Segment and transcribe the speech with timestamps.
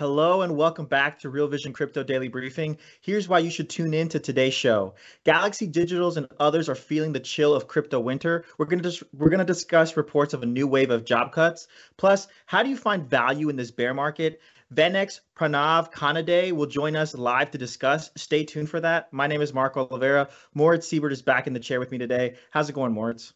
[0.00, 2.78] Hello and welcome back to Real Vision Crypto Daily Briefing.
[3.02, 4.94] Here's why you should tune in to today's show.
[5.24, 8.46] Galaxy Digitals and others are feeling the chill of crypto winter.
[8.56, 11.68] We're going to we're going to discuss reports of a new wave of job cuts.
[11.98, 14.40] Plus, how do you find value in this bear market?
[14.72, 18.10] VanEck's Pranav Kanade will join us live to discuss.
[18.16, 19.12] Stay tuned for that.
[19.12, 20.30] My name is Marco Oliveira.
[20.54, 22.36] Moritz Seibert is back in the chair with me today.
[22.52, 23.34] How's it going, Moritz?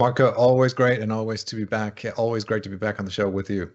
[0.00, 2.04] Marco, always great and always to be back.
[2.16, 3.70] Always great to be back on the show with you.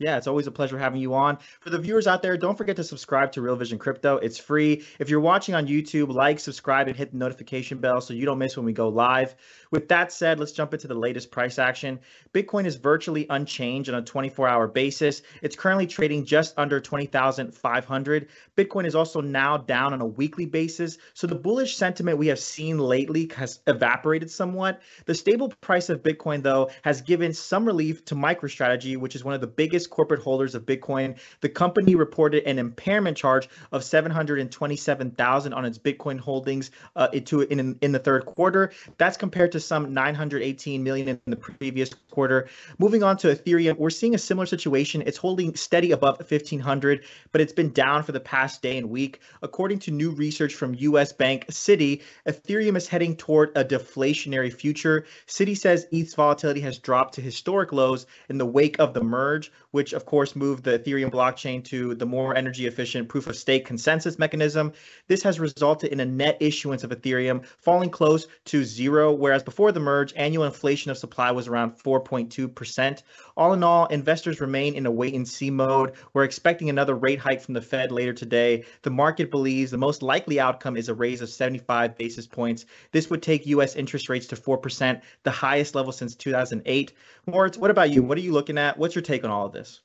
[0.00, 1.38] Yeah, it's always a pleasure having you on.
[1.58, 4.16] For the viewers out there, don't forget to subscribe to Real Vision Crypto.
[4.18, 4.84] It's free.
[5.00, 8.38] If you're watching on YouTube, like, subscribe, and hit the notification bell so you don't
[8.38, 9.34] miss when we go live.
[9.70, 12.00] With that said, let's jump into the latest price action.
[12.32, 15.22] Bitcoin is virtually unchanged on a 24 hour basis.
[15.42, 18.28] It's currently trading just under 20,500.
[18.56, 20.98] Bitcoin is also now down on a weekly basis.
[21.14, 24.80] So the bullish sentiment we have seen lately has evaporated somewhat.
[25.06, 29.34] The stable price of Bitcoin, though, has given some relief to MicroStrategy, which is one
[29.34, 31.18] of the biggest corporate holders of Bitcoin.
[31.40, 37.78] The company reported an impairment charge of 727,000 on its Bitcoin holdings uh, into in
[37.80, 38.72] in the third quarter.
[38.96, 42.48] That's compared to some 918 million in the previous quarter.
[42.78, 45.02] Moving on to Ethereum, we're seeing a similar situation.
[45.06, 49.20] It's holding steady above 1500, but it's been down for the past day and week.
[49.42, 55.06] According to new research from US bank Citi, Ethereum is heading toward a deflationary future.
[55.26, 59.52] Citi says ETH's volatility has dropped to historic lows in the wake of the merge,
[59.70, 63.66] which of course moved the Ethereum blockchain to the more energy efficient proof of stake
[63.66, 64.72] consensus mechanism.
[65.06, 69.72] This has resulted in a net issuance of Ethereum falling close to zero, whereas before
[69.72, 73.02] the merge, annual inflation of supply was around 4.2%.
[73.38, 75.92] All in all, investors remain in a wait and see mode.
[76.12, 78.64] We're expecting another rate hike from the Fed later today.
[78.82, 82.66] The market believes the most likely outcome is a raise of 75 basis points.
[82.90, 86.92] This would take US interest rates to 4%, the highest level since 2008.
[87.26, 88.02] Moritz, what about you?
[88.02, 88.76] What are you looking at?
[88.76, 89.82] What's your take on all of this?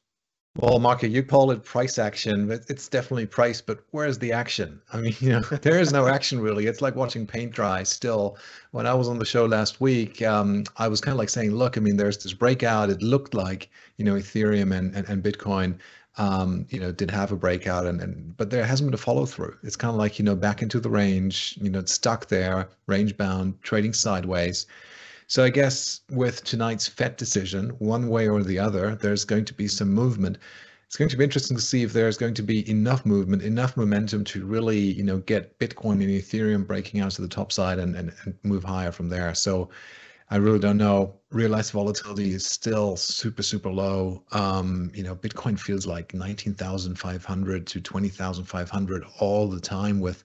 [0.55, 3.59] Well, Marco, you call it price action, but it's definitely price.
[3.59, 4.79] But where's the action?
[4.91, 6.67] I mean, you know, there is no action really.
[6.67, 7.81] It's like watching paint dry.
[7.81, 8.37] Still,
[8.71, 11.51] when I was on the show last week, um, I was kind of like saying,
[11.51, 12.91] look, I mean, there's this breakout.
[12.91, 15.79] It looked like, you know, Ethereum and and, and Bitcoin,
[16.17, 19.25] um, you know, did have a breakout, and and but there hasn't been a follow
[19.25, 19.57] through.
[19.63, 21.57] It's kind of like you know back into the range.
[21.59, 24.67] You know, it's stuck there, range bound, trading sideways.
[25.27, 29.53] So I guess with tonight's Fed decision, one way or the other, there's going to
[29.53, 30.37] be some movement.
[30.87, 33.75] It's going to be interesting to see if there's going to be enough movement, enough
[33.75, 37.79] momentum to really, you know, get Bitcoin and Ethereum breaking out to the top side
[37.79, 39.33] and, and, and move higher from there.
[39.33, 39.69] So
[40.29, 41.15] I really don't know.
[41.31, 44.23] Realized volatility is still super, super low.
[44.31, 50.23] Um, you know, Bitcoin feels like 19,500 to 20,500 all the time with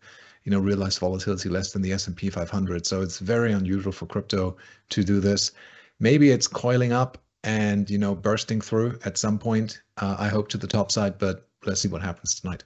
[0.48, 2.86] you know, realized volatility less than the S&P 500.
[2.86, 4.56] So it's very unusual for crypto
[4.88, 5.52] to do this.
[6.00, 9.82] Maybe it's coiling up and, you know, bursting through at some point.
[9.98, 12.64] Uh, I hope to the top side, but let's see what happens tonight.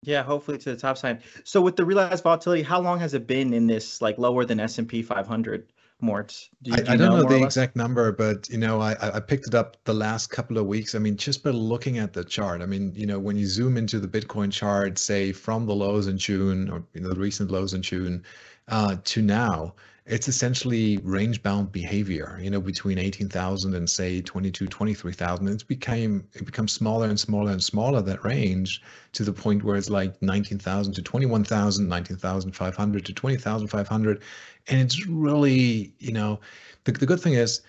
[0.00, 1.20] Yeah, hopefully to the top side.
[1.44, 4.58] So with the realized volatility, how long has it been in this like lower than
[4.58, 5.66] S&P 500?
[6.04, 6.48] Mort?
[6.62, 8.94] Do you, do I, I, don't know, know the exact number, but you know, I,
[9.00, 10.94] I picked it up the last couple of weeks.
[10.94, 13.76] I mean, just by looking at the chart, I mean, you know, when you zoom
[13.76, 17.50] into the Bitcoin chart, say from the lows in June or you know the recent
[17.50, 18.22] lows in June
[18.68, 19.74] uh, to now,
[20.06, 26.26] it's essentially range bound behavior you know between 18,000 and say 22 23,000 it's became
[26.34, 28.82] it becomes smaller and smaller and smaller that range
[29.12, 34.22] to the point where it's like 19,000 to 21,000 19,500 to 20,500
[34.68, 36.38] and it's really you know
[36.84, 37.62] the, the good thing is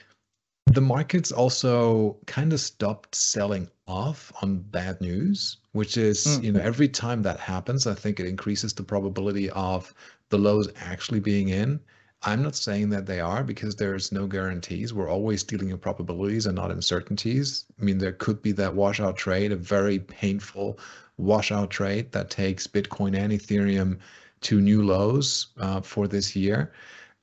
[0.68, 6.44] the markets also kind of stopped selling off on bad news which is mm.
[6.44, 9.94] you know every time that happens i think it increases the probability of
[10.30, 11.80] the lows actually being in
[12.28, 14.94] I'm not saying that they are because there's no guarantees.
[14.94, 17.66] We're always dealing in probabilities and not uncertainties.
[17.80, 20.80] I mean, there could be that washout trade, a very painful
[21.18, 24.00] washout trade that takes Bitcoin and Ethereum
[24.42, 26.74] to new lows uh, for this year.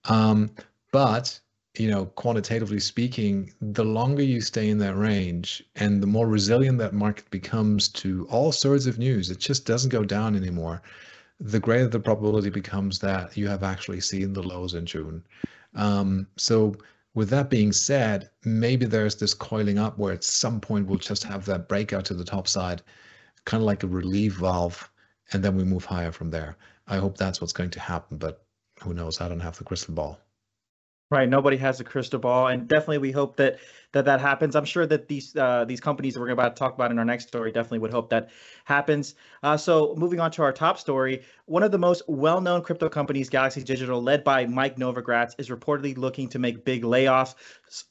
[0.04, 0.50] Um,
[0.92, 1.38] but
[1.76, 6.78] you know, quantitatively speaking, the longer you stay in that range and the more resilient
[6.78, 10.82] that market becomes to all sorts of news, it just doesn't go down anymore
[11.42, 15.24] the greater the probability becomes that you have actually seen the lows in June.
[15.74, 16.76] Um, so
[17.14, 21.24] with that being said, maybe there's this coiling up where at some point we'll just
[21.24, 22.82] have that breakout to the top side,
[23.44, 24.88] kind of like a relief valve,
[25.32, 26.56] and then we move higher from there.
[26.86, 28.44] I hope that's what's going to happen, but
[28.80, 29.20] who knows?
[29.20, 30.20] I don't have the crystal ball.
[31.12, 31.28] Right.
[31.28, 33.58] Nobody has a crystal ball, and definitely we hope that
[33.92, 34.56] that that happens.
[34.56, 37.04] I'm sure that these uh, these companies that we're about to talk about in our
[37.04, 38.30] next story definitely would hope that
[38.64, 39.14] happens.
[39.42, 43.28] Uh, so moving on to our top story, one of the most well-known crypto companies,
[43.28, 47.34] Galaxy Digital, led by Mike Novogratz, is reportedly looking to make big layoffs.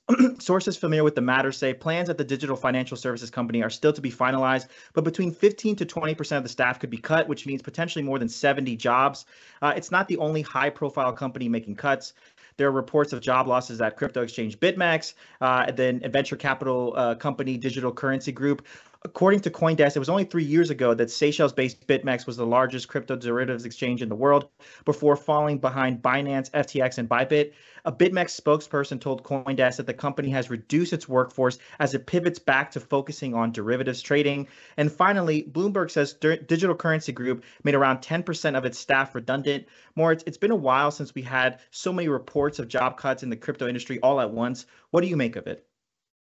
[0.42, 3.94] Sources familiar with the matter say plans at the digital financial services company are still
[3.94, 7.28] to be finalized, but between 15 to 20 percent of the staff could be cut,
[7.28, 9.26] which means potentially more than 70 jobs.
[9.62, 12.14] Uh, it's not the only high-profile company making cuts.
[12.62, 17.16] There are reports of job losses at crypto exchange BitMEX, uh, then venture capital uh,
[17.16, 18.68] company Digital Currency Group.
[19.04, 22.88] According to CoinDesk, it was only three years ago that Seychelles-based BitMEX was the largest
[22.88, 24.48] crypto derivatives exchange in the world
[24.86, 27.54] before falling behind Binance, FTX, and Bybit.
[27.86, 32.38] A BitMEX spokesperson told CoinDesk that the company has reduced its workforce as it pivots
[32.38, 34.48] back to focusing on derivatives trading.
[34.78, 39.66] And finally, Bloomberg says Digital Currency Group made around 10% of its staff redundant.
[39.96, 43.24] More, it's, it's been a while since we had so many reports of job cuts
[43.24, 44.68] in the crypto industry all at once.
[44.92, 45.66] What do you make of it?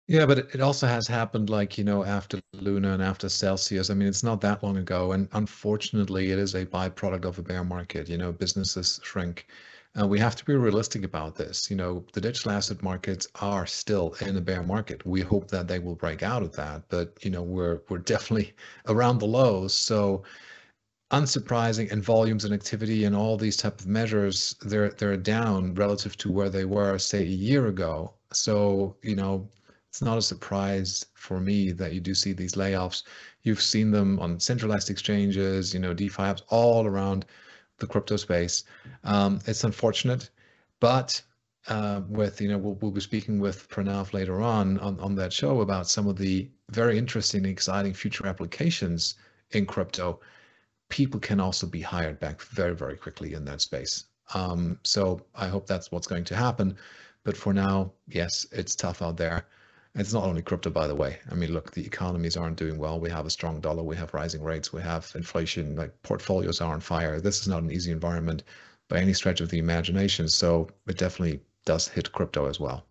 [0.08, 3.90] Yeah, but it also has happened like, you know, after Luna and after Celsius.
[3.90, 5.12] I mean, it's not that long ago.
[5.12, 8.08] And unfortunately, it is a byproduct of a bear market.
[8.08, 9.46] You know, businesses shrink.
[10.00, 11.70] Uh, we have to be realistic about this.
[11.70, 15.04] You know, the digital asset markets are still in a bear market.
[15.06, 18.54] We hope that they will break out of that, but you know, we're we're definitely
[18.86, 19.74] around the lows.
[19.74, 20.22] So
[21.10, 26.16] unsurprising and volumes and activity and all these type of measures, they're they're down relative
[26.18, 28.12] to where they were, say, a year ago.
[28.32, 29.48] So, you know,
[29.96, 33.04] it's not a surprise for me that you do see these layoffs.
[33.44, 37.24] You've seen them on centralized exchanges, you know, DeFi apps all around
[37.78, 38.64] the crypto space.
[39.04, 40.28] Um, it's unfortunate,
[40.80, 41.22] but
[41.68, 45.32] uh, with you know we'll, we'll be speaking with Pranav later on, on on that
[45.32, 49.14] show about some of the very interesting and exciting future applications
[49.52, 50.20] in crypto.
[50.90, 54.04] People can also be hired back very very quickly in that space.
[54.34, 56.76] Um, so I hope that's what's going to happen.
[57.24, 59.46] But for now, yes, it's tough out there.
[59.98, 61.18] It's not only crypto, by the way.
[61.30, 63.00] I mean, look, the economies aren't doing well.
[63.00, 63.82] We have a strong dollar.
[63.82, 64.70] We have rising rates.
[64.70, 65.74] We have inflation.
[65.74, 67.18] Like portfolios are on fire.
[67.18, 68.42] This is not an easy environment
[68.88, 70.28] by any stretch of the imagination.
[70.28, 72.84] So it definitely does hit crypto as well.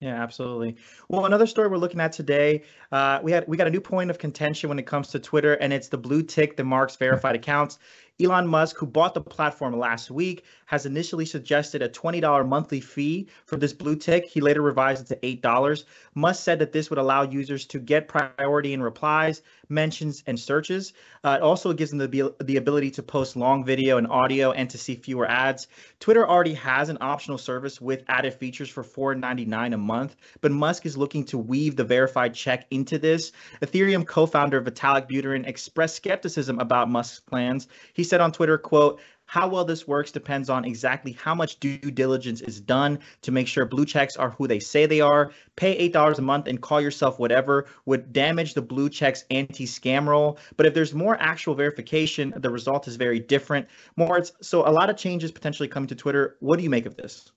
[0.00, 0.76] Yeah, absolutely.
[1.08, 4.10] Well, another story we're looking at today, uh, we had we got a new point
[4.10, 7.36] of contention when it comes to Twitter, and it's the blue tick that marks verified
[7.42, 7.78] accounts.
[8.22, 13.28] Elon Musk, who bought the platform last week, has initially suggested a $20 monthly fee
[13.44, 14.24] for this blue tick.
[14.26, 15.84] He later revised it to $8.
[16.14, 20.92] Musk said that this would allow users to get priority in replies, mentions, and searches.
[21.24, 24.70] Uh, it also gives them the, the ability to post long video and audio and
[24.70, 25.66] to see fewer ads.
[26.00, 30.86] Twitter already has an optional service with added features for $4.99 a month, but Musk
[30.86, 33.32] is looking to weave the verified check into this.
[33.60, 37.68] Ethereum co-founder Vitalik Buterin expressed skepticism about Musk's plans.
[37.92, 41.78] He said on Twitter, quote, how well this works depends on exactly how much due
[41.78, 45.32] diligence is done to make sure blue checks are who they say they are.
[45.56, 50.06] Pay $8 a month and call yourself whatever would damage the blue checks anti scam
[50.06, 50.38] role.
[50.58, 53.66] But if there's more actual verification, the result is very different.
[53.96, 56.36] More, it's so a lot of changes potentially coming to Twitter.
[56.40, 57.32] What do you make of this?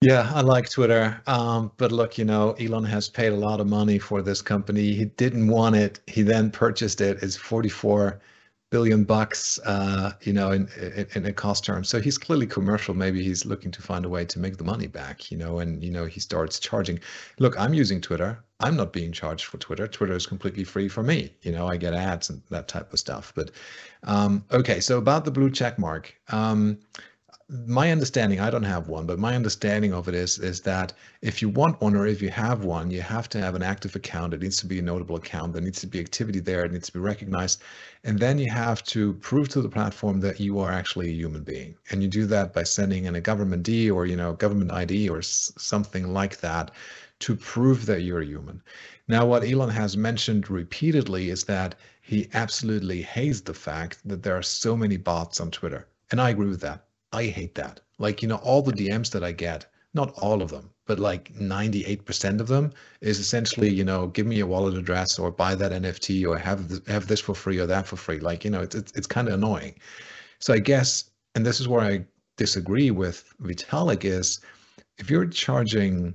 [0.00, 1.20] Yeah, I like Twitter.
[1.26, 4.94] Um, but look, you know, Elon has paid a lot of money for this company.
[4.94, 6.00] He didn't want it.
[6.06, 7.18] He then purchased it.
[7.22, 8.18] It's 44
[8.70, 11.84] billion bucks, uh, you know, in, in, in a cost term.
[11.84, 12.94] So he's clearly commercial.
[12.94, 15.82] Maybe he's looking to find a way to make the money back, you know, and,
[15.82, 17.00] you know, he starts charging.
[17.38, 18.44] Look, I'm using Twitter.
[18.60, 19.86] I'm not being charged for Twitter.
[19.86, 21.32] Twitter is completely free for me.
[21.42, 23.32] You know, I get ads and that type of stuff.
[23.34, 23.52] But
[24.02, 26.14] um, okay, so about the blue check mark.
[26.28, 26.78] Um,
[27.50, 31.40] my understanding i don't have one but my understanding of it is is that if
[31.40, 34.34] you want one or if you have one you have to have an active account.
[34.34, 35.52] It needs to be a notable account.
[35.52, 36.64] There needs to be activity there.
[36.64, 37.62] It needs to be recognized.
[38.04, 41.42] And then you have to prove to the platform that you are actually a human
[41.42, 41.74] being.
[41.90, 45.08] And you do that by sending in a government d or you know government id
[45.08, 46.70] or something like that
[47.20, 48.62] to prove that you're a human.
[49.06, 54.36] Now what elon has mentioned repeatedly is that he absolutely hates the fact that there
[54.36, 55.86] are so many bots on twitter.
[56.10, 57.80] And i agree with that I hate that.
[57.98, 61.32] Like, you know, all the DMs that I get, not all of them, but like
[61.34, 65.72] 98% of them is essentially, you know, give me your wallet address or buy that
[65.72, 68.20] NFT or have have this for free or that for free.
[68.20, 69.74] Like, you know, it's it's, it's kind of annoying.
[70.38, 72.04] So I guess, and this is where I
[72.36, 74.40] disagree with Vitalik is
[74.98, 76.14] if you're charging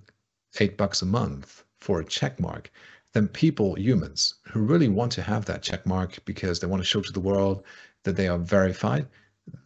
[0.60, 2.72] eight bucks a month for a check mark,
[3.14, 6.88] then people, humans who really want to have that check mark because they want to
[6.88, 7.64] show to the world
[8.04, 9.08] that they are verified,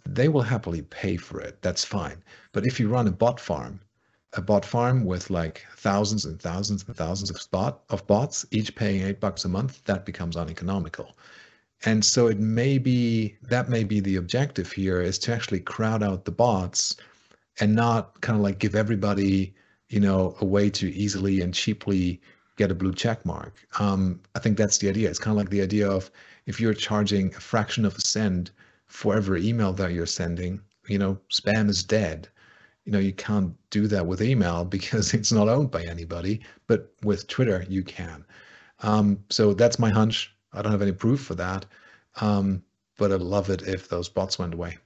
[0.06, 1.62] they will happily pay for it.
[1.62, 2.24] That's fine.
[2.52, 3.80] But if you run a bot farm,
[4.34, 8.76] a bot farm with like thousands and thousands and thousands of spot of bots, each
[8.76, 11.18] paying eight bucks a month, that becomes uneconomical.
[11.86, 16.02] And so it may be that may be the objective here is to actually crowd
[16.02, 16.96] out the bots
[17.60, 19.54] and not kind of like give everybody,
[19.90, 22.20] you know, a way to easily and cheaply
[22.56, 23.54] get a blue check mark.
[23.80, 25.10] Um, I think that's the idea.
[25.10, 26.10] It's kind of like the idea of
[26.48, 28.52] if you're charging a fraction of a cent
[28.88, 32.28] for every email that you're sending, you know, spam is dead.
[32.86, 36.94] You know, you can't do that with email because it's not owned by anybody, but
[37.04, 38.26] with Twitter, you can.
[38.82, 40.34] Um, so that's my hunch.
[40.54, 41.66] I don't have any proof for that.
[42.22, 42.64] Um,
[42.98, 44.78] but I'd love it if those bots went away.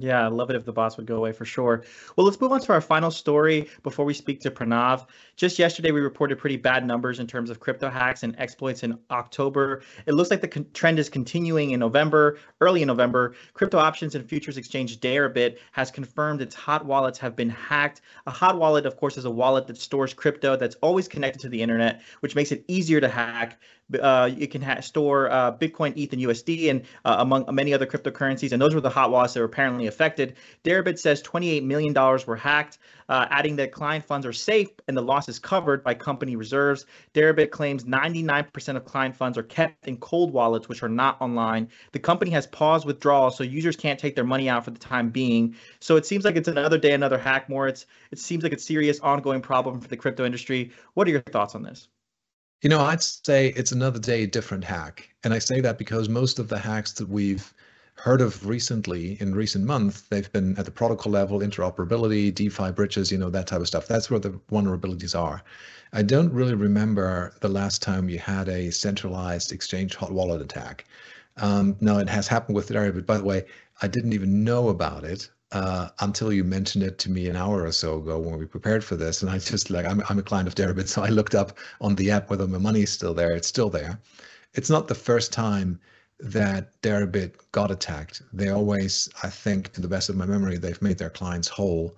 [0.00, 1.84] Yeah, I love it if the boss would go away for sure.
[2.16, 5.06] Well, let's move on to our final story before we speak to Pranav.
[5.36, 8.98] Just yesterday, we reported pretty bad numbers in terms of crypto hacks and exploits in
[9.10, 9.82] October.
[10.06, 13.34] It looks like the con- trend is continuing in November, early in November.
[13.52, 18.00] Crypto options and futures exchange Deribit has confirmed its hot wallets have been hacked.
[18.26, 21.50] A hot wallet, of course, is a wallet that stores crypto that's always connected to
[21.50, 23.60] the internet, which makes it easier to hack
[24.00, 27.86] uh, you can ha- store uh, Bitcoin, ETH, and USD, and uh, among many other
[27.86, 28.52] cryptocurrencies.
[28.52, 30.36] And those were the hot wallets that were apparently affected.
[30.64, 31.92] Deribit says $28 million
[32.26, 32.78] were hacked,
[33.08, 36.86] uh, adding that client funds are safe and the loss is covered by company reserves.
[37.12, 41.68] Deribit claims 99% of client funds are kept in cold wallets, which are not online.
[41.92, 45.10] The company has paused withdrawals, so users can't take their money out for the time
[45.10, 45.56] being.
[45.80, 47.48] So it seems like it's another day, another hack.
[47.48, 50.70] More, it's it seems like a serious ongoing problem for the crypto industry.
[50.94, 51.88] What are your thoughts on this?
[52.62, 55.08] You know, I'd say it's another day different hack.
[55.24, 57.54] And I say that because most of the hacks that we've
[57.94, 63.10] heard of recently in recent months, they've been at the protocol level, interoperability, DeFi bridges,
[63.10, 63.86] you know, that type of stuff.
[63.86, 65.42] That's where the vulnerabilities are.
[65.94, 70.84] I don't really remember the last time you had a centralized exchange hot wallet attack.
[71.38, 73.44] Um, now it has happened with Deribit, but by the way,
[73.80, 77.64] I didn't even know about it uh, until you mentioned it to me an hour
[77.64, 79.22] or so ago when we prepared for this.
[79.22, 81.94] And I just like, I'm, I'm a client of Deribit, so I looked up on
[81.96, 83.32] the app whether my money is still there.
[83.32, 84.00] It's still there.
[84.54, 85.80] It's not the first time
[86.20, 88.22] that Deribit got attacked.
[88.32, 91.96] They always, I think, to the best of my memory, they've made their clients whole.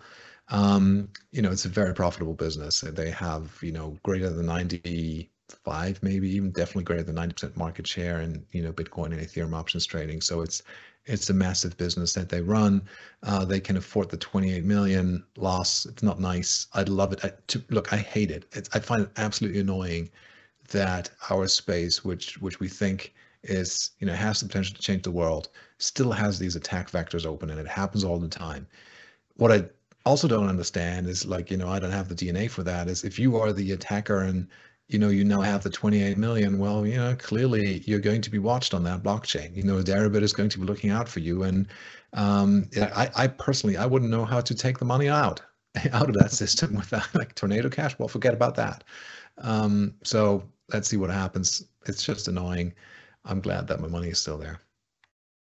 [0.49, 2.81] Um, you know, it's a very profitable business.
[2.81, 8.21] They have, you know, greater than 95, maybe even definitely greater than 90% market share
[8.21, 10.21] in, you know, Bitcoin and Ethereum options trading.
[10.21, 10.63] So it's
[11.07, 12.83] it's a massive business that they run.
[13.23, 15.85] Uh, they can afford the 28 million loss.
[15.87, 16.67] It's not nice.
[16.75, 17.25] I'd love it.
[17.25, 18.45] I, to, look, I hate it.
[18.53, 20.11] It's, I find it absolutely annoying
[20.71, 25.03] that our space, which which we think is you know has the potential to change
[25.03, 28.67] the world, still has these attack vectors open, and it happens all the time.
[29.37, 29.65] What I
[30.07, 32.89] also don't understand is like you know I don't have the DNA for that.
[32.89, 34.47] Is if you are the attacker and
[34.89, 36.59] you know, you now have the 28 million.
[36.59, 39.57] Well, you know, clearly you're going to be watched on that blockchain.
[39.57, 41.45] You know, Deribit is going to be looking out for you.
[41.45, 41.69] And
[42.13, 45.41] um, I, I personally, I wouldn't know how to take the money out
[45.93, 47.99] out of that system without like tornado cash.
[47.99, 48.85] Well, forget about that.
[49.39, 51.65] Um, so let's see what happens.
[51.87, 52.75] It's just annoying.
[53.25, 54.61] I'm glad that my money is still there.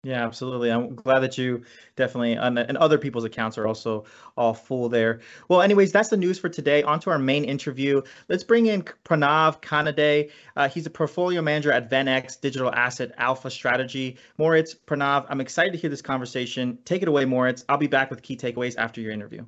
[0.05, 0.69] Yeah, absolutely.
[0.69, 1.63] I'm glad that you
[1.95, 4.03] definitely and, and other people's accounts are also
[4.35, 5.21] all full there.
[5.47, 6.83] Well, anyways, that's the news for today.
[6.83, 8.01] On to our main interview.
[8.27, 10.29] Let's bring in Pranav Kanade.
[10.57, 14.17] Uh, he's a portfolio manager at VanEck's Digital Asset Alpha Strategy.
[14.37, 16.79] Moritz, Pranav, I'm excited to hear this conversation.
[16.83, 17.63] Take it away, Moritz.
[17.69, 19.45] I'll be back with key takeaways after your interview.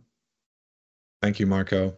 [1.21, 1.97] Thank you, Marco.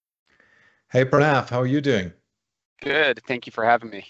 [0.91, 2.11] Hey, Pranav, how are you doing?
[2.81, 3.21] Good.
[3.25, 4.05] Thank you for having me.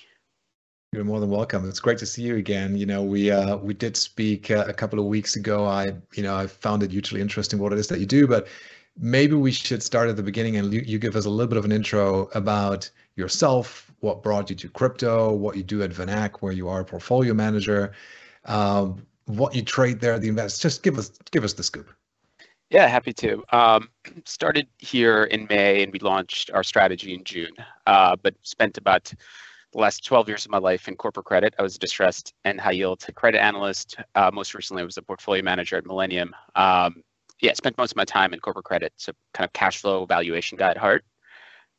[0.91, 1.69] You're more than welcome.
[1.69, 2.75] It's great to see you again.
[2.75, 5.63] You know, we uh, we did speak uh, a couple of weeks ago.
[5.63, 8.47] I, you know, I found it hugely interesting what it is that you do, but
[8.97, 11.59] maybe we should start at the beginning and you, you give us a little bit
[11.59, 16.41] of an intro about yourself, what brought you to crypto, what you do at VanEck's,
[16.41, 17.91] where you are a portfolio manager,
[18.45, 20.63] um, what you trade there, the invest.
[20.63, 21.91] Just give us give us the scoop.
[22.71, 23.43] Yeah, happy to.
[23.51, 23.89] Um,
[24.25, 27.51] started here in May and we launched our strategy in June,
[27.85, 29.13] uh, but spent about
[29.73, 31.53] the last 12 years of my life in corporate credit.
[31.59, 33.97] I was a distressed and high yield credit analyst.
[34.15, 36.33] Uh, most recently, I was a portfolio manager at Millennium.
[36.55, 37.03] Um,
[37.41, 40.57] yeah, spent most of my time in corporate credit, so kind of cash flow valuation
[40.57, 41.03] guy at heart.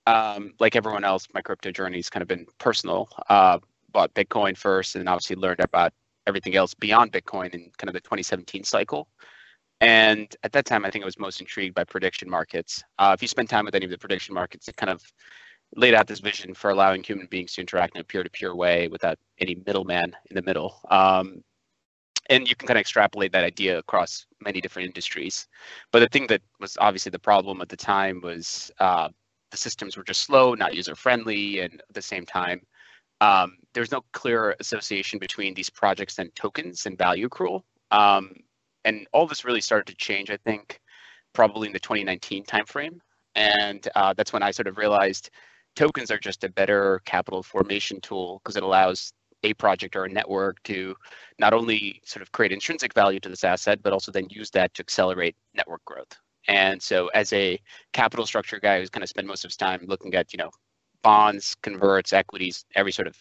[0.07, 3.09] Um, like everyone else, my crypto journey has kind of been personal.
[3.31, 3.61] Uh,
[3.93, 5.95] bought Bitcoin first and obviously learned about
[6.27, 9.09] everything else beyond Bitcoin in kind of the 2017 cycle.
[9.83, 12.85] And at that time, I think I was most intrigued by prediction markets.
[13.01, 15.03] Uh, if you spend time with any of the prediction markets, it kind of
[15.75, 19.19] laid out this vision for allowing human beings to interact in a peer-to-peer way without
[19.41, 20.79] any middleman in the middle.
[20.89, 21.43] Um,
[22.31, 25.49] and you can kind of extrapolate that idea across many different industries.
[25.91, 29.09] But the thing that was obviously the problem at the time was uh,
[29.51, 32.61] the systems were just slow, not user-friendly, and at the same time,
[33.21, 37.63] um, there's no clear association between these projects and tokens and value accrual.
[37.91, 38.35] Um,
[38.85, 40.81] and all this really started to change, I think,
[41.33, 42.99] probably in the 2019 timeframe.
[43.35, 45.31] And uh, that's when I sort of realized
[45.77, 49.13] tokens are just a better capital formation tool because it allows
[49.45, 50.95] a project or a network to
[51.39, 54.73] not only sort of create intrinsic value to this asset, but also then use that
[54.75, 56.13] to accelerate network growth.
[56.49, 57.61] And so as a
[57.93, 60.51] capital structure guy who's kind of spent most of his time looking at, you know,
[61.03, 63.17] bonds, converts, equities, every sort of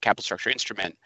[0.00, 0.96] capital structure instrument,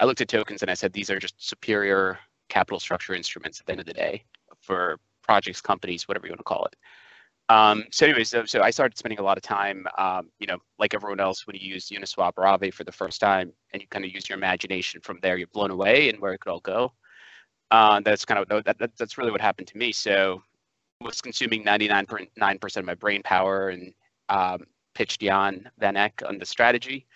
[0.00, 3.66] I looked at tokens and I said, these are just superior capital structure instruments at
[3.66, 4.24] the end of the day
[4.60, 6.76] for projects, companies, whatever you want to call it.
[7.48, 10.58] Um, so anyway, so, so I started spending a lot of time, um, you know,
[10.78, 13.88] like everyone else, when you use Uniswap or Aave for the first time, and you
[13.88, 16.60] kind of use your imagination from there, you're blown away and where it could all
[16.60, 16.92] go.
[17.70, 19.92] Uh, that's kind of that, that, that's really what happened to me.
[19.92, 20.42] So
[21.00, 23.92] I was consuming 99.9% of my brain power and
[24.28, 27.06] um, pitched Jan Van Eck on the strategy.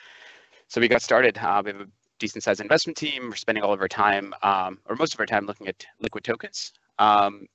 [0.69, 1.37] So we got started.
[1.39, 1.87] Uh, we have a
[2.21, 3.31] decent sized investment team.
[3.31, 6.23] We're spending all of our time, um, or most of our time, looking at liquid
[6.23, 6.73] tokens.
[7.01, 7.47] Um,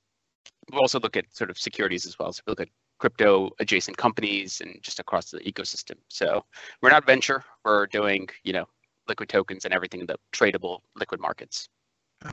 [0.70, 2.32] we also look at sort of securities as well.
[2.32, 2.68] So we look at
[2.98, 5.94] crypto adjacent companies and just across the ecosystem.
[6.08, 6.44] So
[6.82, 7.44] we're not venture.
[7.64, 8.66] We're doing, you know,
[9.08, 11.68] liquid tokens and everything in the tradable liquid markets.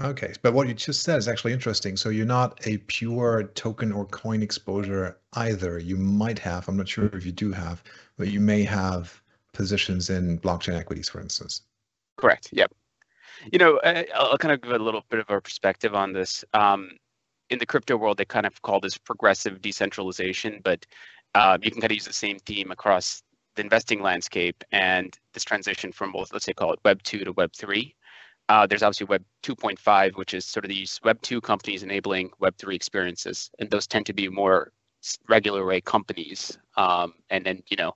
[0.02, 1.98] Okay, but what you just said is actually interesting.
[1.98, 5.78] So you're not a pure token or coin exposure either.
[5.78, 7.84] You might have, I'm not sure if you do have,
[8.18, 9.22] but you may have
[9.52, 11.62] positions in blockchain equities, for instance.
[12.18, 12.50] Correct.
[12.52, 12.72] Yep.
[13.52, 13.80] You know,
[14.16, 16.46] I'll kind of give a little bit of a perspective on this.
[16.54, 16.92] Um,
[17.50, 20.86] in the crypto world, they kind of call this progressive decentralization, but
[21.36, 23.22] uh, you can kind of use the same theme across
[23.56, 27.32] the investing landscape and this transition from both, let's say, call it Web 2 to
[27.34, 27.96] Web 3.
[28.50, 32.56] Uh, there's obviously Web 2.5, which is sort of these Web 2 companies enabling Web
[32.58, 34.72] 3 experiences, and those tend to be more
[35.30, 36.58] regular way companies.
[36.78, 37.94] Um, and then, you know,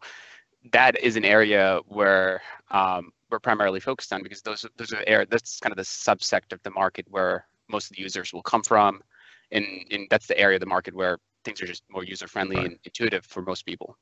[0.72, 5.26] that is an area where um, we're primarily focused on because those those are air
[5.26, 8.64] that's kind of the subsect of the market where most of the users will come
[8.64, 9.02] from.
[9.52, 12.58] And, and that's the area of the market where things are just more user friendly
[12.58, 12.66] right.
[12.66, 13.98] and intuitive for most people.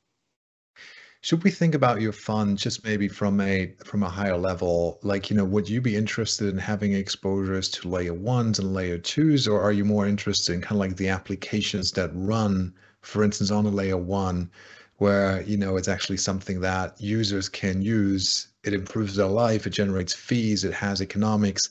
[1.22, 5.00] Should we think about your fund just maybe from a from a higher level?
[5.02, 9.00] Like you know would you be interested in having exposures to layer ones and layer
[9.00, 13.24] twos or are you more interested in kind of like the applications that run for
[13.24, 14.52] instance on a layer one
[14.98, 19.72] where you know it's actually something that users can use it improves their life it
[19.72, 21.70] generates fees it has economics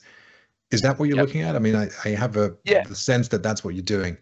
[0.71, 1.27] is that what you're yep.
[1.27, 1.55] looking at?
[1.55, 2.83] I mean, I, I have a yeah.
[2.83, 4.17] the sense that that's what you're doing.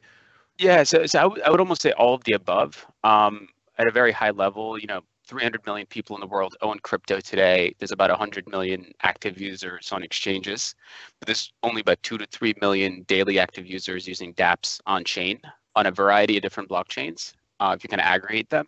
[0.59, 2.85] Yeah, so, so I, w- I would almost say all of the above.
[3.03, 3.47] Um,
[3.79, 7.19] at a very high level, you know, 300 million people in the world own crypto
[7.19, 7.73] today.
[7.79, 10.75] There's about 100 million active users on exchanges,
[11.19, 15.39] but there's only about two to three million daily active users using DApps on chain
[15.75, 17.33] on a variety of different blockchains.
[17.59, 18.67] Uh, if you kind of aggregate them,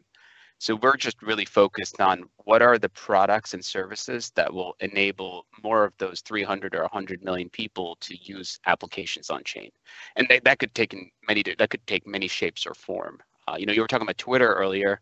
[0.60, 5.46] so we're just really focused on what are the products and services that will enable
[5.64, 9.70] more of those 300 or 100 million people to use applications on chain,
[10.16, 10.96] and that could take
[11.28, 13.20] many that could take many shapes or form.
[13.48, 15.02] Uh, you know, you were talking about Twitter earlier.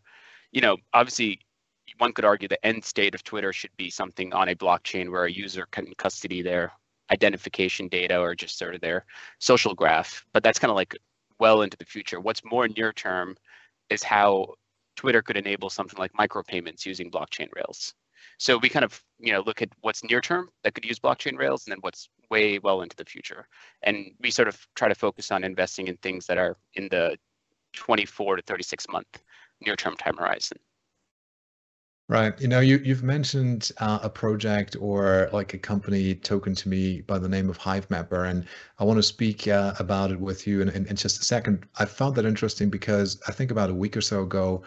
[0.52, 1.40] You know, obviously,
[1.98, 5.24] one could argue the end state of Twitter should be something on a blockchain where
[5.24, 6.72] a user can custody their
[7.10, 9.04] identification data or just sort of their
[9.38, 10.24] social graph.
[10.32, 10.96] But that's kind of like
[11.38, 12.20] well into the future.
[12.20, 13.36] What's more near term
[13.90, 14.54] is how
[14.96, 17.94] Twitter could enable something like micropayments using blockchain rails.
[18.38, 21.38] So we kind of you know look at what's near term that could use blockchain
[21.38, 23.46] rails and then what's way well into the future.
[23.82, 27.16] And we sort of try to focus on investing in things that are in the
[27.74, 29.22] 24 to 36 month
[29.60, 30.58] near term time horizon.
[32.06, 32.38] Right.
[32.38, 37.00] You know, you, you've mentioned uh, a project or like a company token to me
[37.00, 38.44] by the name of Hivemapper, and
[38.78, 41.64] I want to speak uh, about it with you in, in, in, just a second.
[41.78, 44.62] I found that interesting because I think about a week or so ago,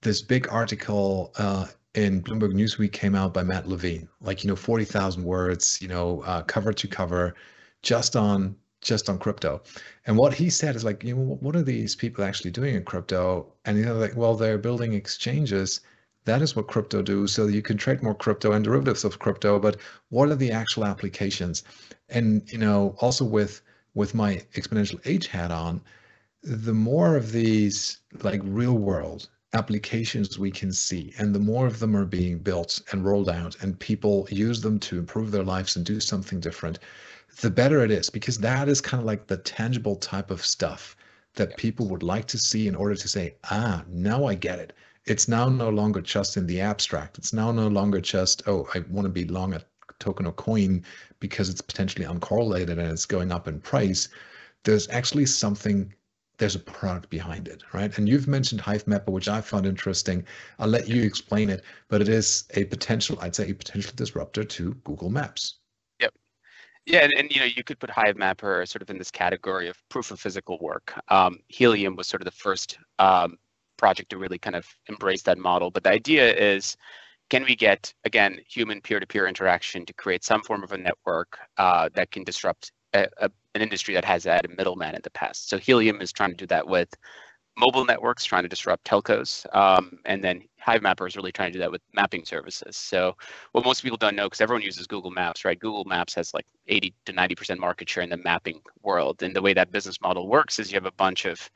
[0.00, 4.56] this big article uh, in Bloomberg Newsweek came out by Matt Levine, like, you know,
[4.56, 7.36] 40,000 words, you know, uh, cover to cover,
[7.82, 9.62] just on just on crypto.
[10.06, 12.82] And what he said is like, you know, what are these people actually doing in
[12.82, 13.46] crypto?
[13.64, 15.80] And you know, like, well, they're building exchanges
[16.24, 17.26] that is what crypto do.
[17.26, 19.76] So you can trade more crypto and derivatives of crypto, but
[20.10, 21.64] what are the actual applications?
[22.08, 23.62] And you know, also with
[23.94, 25.80] with my exponential age hat on,
[26.42, 31.78] the more of these like real world applications we can see and the more of
[31.78, 35.76] them are being built and rolled out and people use them to improve their lives
[35.76, 36.78] and do something different
[37.42, 40.96] the better it is because that is kind of like the tangible type of stuff
[41.34, 44.72] that people would like to see in order to say, ah, now I get it.
[45.06, 47.18] It's now no longer just in the abstract.
[47.18, 49.62] It's now no longer just, oh, I want to be long a
[49.98, 50.84] token or coin
[51.20, 54.08] because it's potentially uncorrelated and it's going up in price.
[54.64, 55.92] There's actually something,
[56.38, 57.96] there's a product behind it, right?
[57.96, 60.24] And you've mentioned Hivemapper, which I found interesting.
[60.58, 64.44] I'll let you explain it, but it is a potential, I'd say, a potential disruptor
[64.44, 65.58] to Google Maps.
[66.00, 66.14] Yep.
[66.86, 69.76] Yeah, and, and, you know you could put Hivemapper sort of in this category of
[69.88, 70.92] proof of physical work.
[71.08, 73.36] Um, Helium was sort of the first um,
[73.82, 75.68] project to really kind of embrace that model.
[75.72, 76.76] But the idea is,
[77.30, 81.88] can we get again human peer-to-peer interaction to create some form of a network uh,
[81.96, 85.48] that can disrupt a, a, an industry that has had a middleman in the past?
[85.48, 86.90] So Helium is trying to do that with
[87.58, 91.58] mobile networks, trying to disrupt telcos, um, and then Hivemapper is really trying to do
[91.58, 92.76] that with mapping services.
[92.76, 93.14] So
[93.52, 95.58] what most people don't know, because everyone uses Google Maps, right?
[95.58, 99.22] Google Maps has like 80 to 90% market share in the mapping world.
[99.22, 101.50] And the way that business model works is you have a bunch of,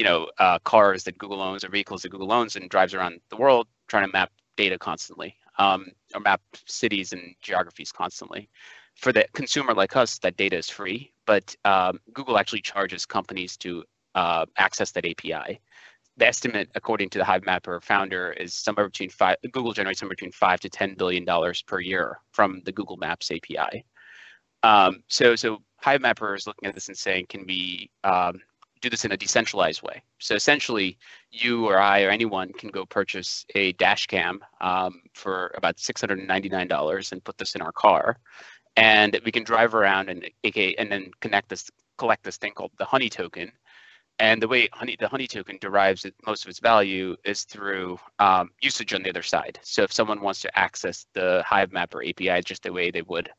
[0.00, 3.20] you know, uh, cars that Google owns or vehicles that Google owns and drives around
[3.28, 8.48] the world trying to map data constantly um, or map cities and geographies constantly.
[8.96, 13.58] For the consumer like us, that data is free, but um, Google actually charges companies
[13.58, 13.84] to
[14.14, 15.60] uh, access that API
[16.16, 19.36] the estimate, according to the Hivemapper founder, is somewhere between five.
[19.52, 23.30] Google generates somewhere between five to ten billion dollars per year from the Google Maps
[23.30, 23.84] API.
[24.62, 28.40] Um, so, so Hivemapper is looking at this and saying, can we um,
[28.80, 30.02] do this in a decentralized way?
[30.18, 30.98] So essentially,
[31.30, 36.00] you or I or anyone can go purchase a dash cam um, for about six
[36.00, 38.18] hundred and put this in our car,
[38.76, 40.28] and we can drive around and
[40.78, 43.52] and then connect this collect this thing called the Honey token
[44.20, 48.50] and the way honey, the honey token derives most of its value is through um,
[48.60, 49.58] usage on the other side.
[49.62, 53.30] So if someone wants to access the Hivemapper API just the way they would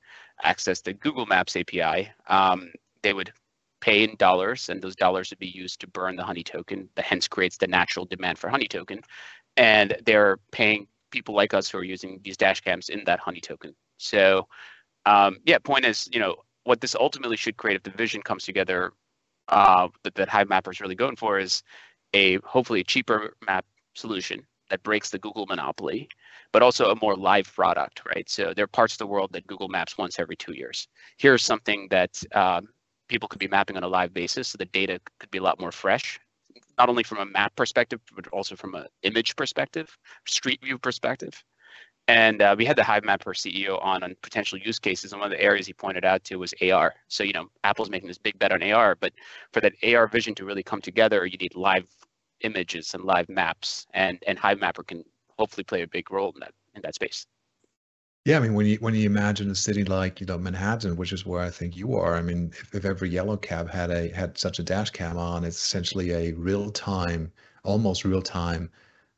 [0.43, 2.71] access the Google Maps API, um,
[3.04, 3.32] they would
[3.82, 6.88] pay in dollars, and those dollars would be used to burn the honey token.
[6.96, 9.02] That hence creates the natural demand for honey token,
[9.58, 13.41] and they're paying people like us who are using these dash cams in that honey
[13.41, 13.76] token.
[13.98, 14.48] So,
[15.06, 18.46] um, yeah, point is, you know, what this ultimately should create if the vision comes
[18.46, 18.94] together
[19.50, 21.63] uh, that, that Hivemapper is really going for is
[22.13, 23.65] a hopefully a cheaper map
[23.96, 26.08] solution that breaks the Google monopoly,
[26.54, 28.30] but also a more live product, right?
[28.30, 30.88] So there are parts of the world that Google maps once every two years.
[31.17, 32.70] Here's something that um,
[33.12, 35.60] people could be mapping on a live basis, so the data could be a lot
[35.60, 36.19] more fresh,
[36.78, 41.43] not only from a map perspective, but also from an image perspective, street view perspective.
[42.08, 45.38] And uh, we had the Hivemapper CEO on on potential use cases, and one of
[45.38, 46.95] the areas he pointed out to was AR.
[47.10, 49.13] So you know, Apple's making this big bet on AR, but
[49.52, 51.86] for that AR vision to really come together, you need live
[52.41, 55.04] images and live maps, and and Hivemapper can
[55.38, 57.28] hopefully play a big role in that in that space.
[58.25, 61.12] Yeah, I mean, when you when you imagine a city like you know Manhattan, which
[61.12, 64.10] is where I think you are, I mean, if, if every yellow cab had a
[64.10, 67.31] had such a dash cam on, it's essentially a real time,
[67.63, 68.69] almost real time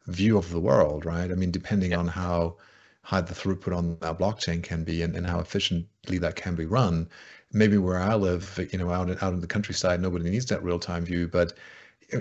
[0.07, 1.31] view of the world, right?
[1.31, 1.97] I mean, depending yeah.
[1.99, 2.57] on how
[3.01, 6.65] high the throughput on that blockchain can be and, and how efficiently that can be
[6.65, 7.09] run.
[7.51, 10.79] Maybe where I live, you know, out out in the countryside, nobody needs that real
[10.79, 11.27] time view.
[11.27, 11.53] But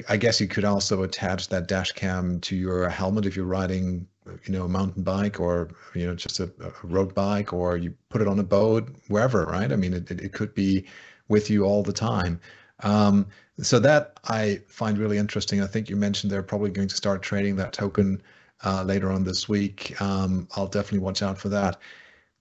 [0.09, 4.07] I guess you could also attach that dash cam to your helmet if you're riding,
[4.45, 7.95] you know, a mountain bike or you know just a, a road bike, or you
[8.09, 9.73] put it on a boat, wherever, right?
[9.73, 10.87] I mean, it, it could be
[11.29, 12.41] with you all the time.
[12.81, 13.27] Um,
[13.61, 15.63] so that I find really interesting.
[15.63, 18.23] I think you mentioned they're probably going to start trading that token
[18.65, 20.01] uh, later on this week.
[20.01, 21.79] Um, I'll definitely watch out for that.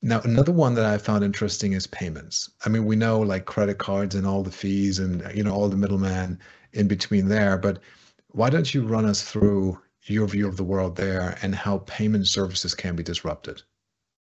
[0.02, 2.50] Now, another one that I found interesting is payments.
[2.66, 5.70] I mean, we know like credit cards and all the fees and you know all
[5.70, 6.40] the middleman
[6.74, 7.80] in between there, but
[8.30, 12.28] why don't you run us through your view of the world there and how payment
[12.28, 13.62] services can be disrupted?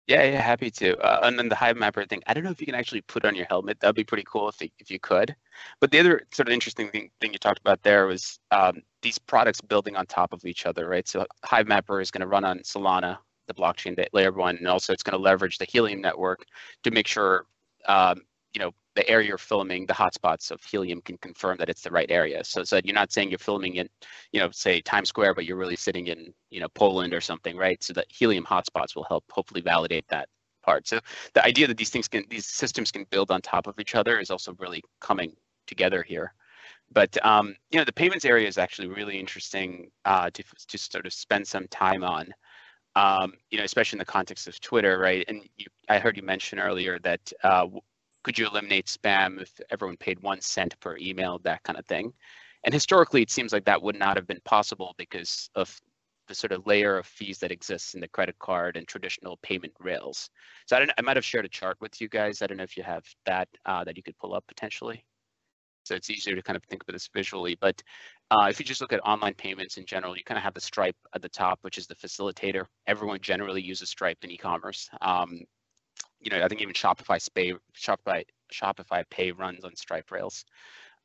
[0.08, 0.98] Yeah, yeah, happy to.
[1.00, 3.36] Uh, and then the Hivemapper thing, I don't know if you can actually put on
[3.36, 3.82] your helmet.
[3.82, 5.36] That'd be pretty cool if, if you could.
[5.82, 9.18] But the other sort of interesting thing, thing you talked about there was um, these
[9.18, 11.06] products building on top of each other, right?
[11.10, 14.94] So Hivemapper is going to run on Solana, the blockchain that layer one, and also
[14.94, 16.46] it's going to leverage the Helium network
[16.84, 17.46] to make sure,
[17.90, 18.22] um,
[18.54, 21.92] you know, the area you're filming, the hotspots of Helium can confirm that it's the
[21.92, 22.44] right area.
[22.44, 23.88] So, so you're not saying you're filming in,
[24.32, 27.56] you know, say Times Square, but you're really sitting in, you know, Poland or something,
[27.56, 27.82] right?
[27.84, 30.30] So that Helium hotspots will help hopefully validate that
[30.64, 30.88] part.
[30.88, 31.00] So
[31.36, 34.20] the idea that these things can, these systems can build on top of each other
[34.20, 35.36] is also really coming
[35.68, 36.34] together here.
[36.92, 41.06] But um, you know, the payments area is actually really interesting uh, to to sort
[41.06, 42.34] of spend some time on.
[42.96, 45.24] Um, you know, especially in the context of Twitter, right?
[45.28, 47.68] And you, I heard you mention earlier that uh,
[48.28, 52.12] could you eliminate spam if everyone paid one cent per email, that kind of thing.
[52.66, 55.74] And historically, it seems like that would not have been possible because of
[56.28, 59.72] the sort of layer of fees that exists in the credit card and traditional payment
[59.80, 60.30] rails.
[60.66, 62.42] So I don't I might have shared a chart with you guys.
[62.42, 65.06] I don't know if you have that uh, that you could pull up potentially.
[65.86, 67.56] So it's easier to kind of think of this visually.
[67.62, 67.82] But
[68.30, 70.60] uh, if you just look at online payments in general, you kind of have the
[70.60, 72.66] Stripe at the top, which is the facilitator.
[72.88, 74.90] Everyone generally uses Stripe in e-commerce.
[75.02, 75.40] Um,
[76.20, 80.46] you know, I think even Shopify Pay, Shopify, Shopify Pay runs on Stripe rails.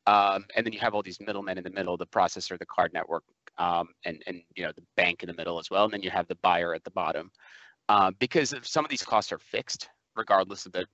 [0.06, 2.92] Um, and then you have all these middlemen in the middle, the processor, the card
[2.92, 3.22] network,
[3.58, 5.84] um, and and you know the bank in the middle as well.
[5.84, 7.30] And then you have the buyer at the bottom,
[7.88, 10.86] uh, because some of these costs are fixed regardless of the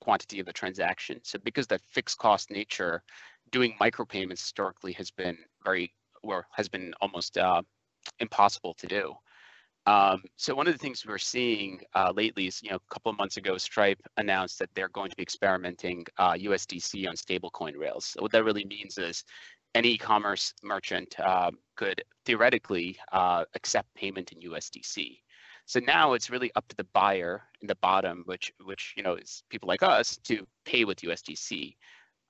[0.00, 1.20] quantity of the transaction.
[1.22, 3.02] So because that fixed cost nature,
[3.50, 7.62] doing micropayments historically has been very or has been almost uh,
[8.18, 9.14] impossible to do.
[9.86, 13.10] Um, so one of the things we're seeing uh, lately is, you know, a couple
[13.10, 17.76] of months ago, Stripe announced that they're going to be experimenting uh, USDC on stablecoin
[17.78, 18.06] rails.
[18.06, 19.22] So what that really means is
[19.76, 25.18] any e-commerce merchant uh, could theoretically uh, accept payment in USDC.
[25.66, 29.16] So now it's really up to the buyer in the bottom, which which you know
[29.16, 31.76] is people like us to pay with USDC.